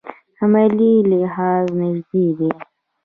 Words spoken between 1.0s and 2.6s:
لحاظ نژدې دي.